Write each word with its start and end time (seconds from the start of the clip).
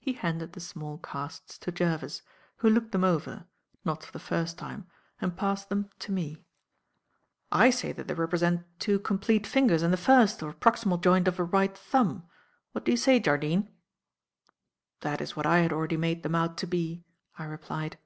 He 0.00 0.14
handed 0.14 0.54
the 0.54 0.58
small 0.60 0.98
casts 0.98 1.56
to 1.58 1.70
Jervis, 1.70 2.22
who 2.56 2.68
looked 2.68 2.90
them 2.90 3.04
over 3.04 3.46
not 3.84 4.02
for 4.02 4.10
the 4.10 4.18
first 4.18 4.58
time 4.58 4.88
and 5.20 5.36
passed 5.36 5.68
them 5.68 5.88
to 6.00 6.10
me. 6.10 6.44
"I 7.52 7.70
say 7.70 7.92
that 7.92 8.08
they 8.08 8.14
represent 8.14 8.66
two 8.80 8.98
complete 8.98 9.46
fingers 9.46 9.82
and 9.82 9.92
the 9.92 9.96
first, 9.98 10.42
or 10.42 10.52
proximal, 10.52 11.00
joint 11.00 11.28
of 11.28 11.38
a 11.38 11.44
right 11.44 11.78
thumb. 11.78 12.26
What 12.72 12.84
do 12.84 12.90
you 12.90 12.96
say, 12.96 13.20
Jardine?" 13.20 13.68
"That 15.02 15.20
is 15.20 15.36
what 15.36 15.46
I 15.46 15.58
had 15.58 15.72
already 15.72 15.96
made 15.96 16.24
them 16.24 16.34
out 16.34 16.58
to 16.58 16.66
be," 16.66 17.04
I 17.38 17.44
replied. 17.44 17.98